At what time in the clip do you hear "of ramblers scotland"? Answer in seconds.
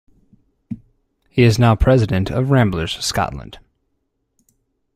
2.31-3.59